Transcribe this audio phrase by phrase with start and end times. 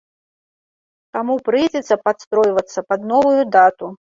[1.17, 3.97] Таму прыйдзецца падстройвацца пад новую дату.